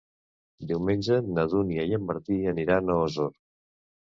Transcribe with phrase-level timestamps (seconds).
[0.69, 3.33] Diumenge na Dúnia i en Martí aniran a Osor.